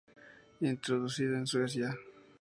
Introducida 0.61 1.37
en 1.37 1.45
Suecia. 1.45 1.95